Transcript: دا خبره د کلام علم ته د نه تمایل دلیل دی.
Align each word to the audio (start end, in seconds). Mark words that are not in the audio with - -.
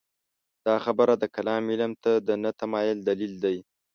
دا 0.65 0.75
خبره 0.85 1.13
د 1.17 1.23
کلام 1.35 1.63
علم 1.73 1.91
ته 2.03 2.11
د 2.27 2.29
نه 2.43 2.51
تمایل 2.59 2.97
دلیل 3.09 3.33
دی. 3.43 3.57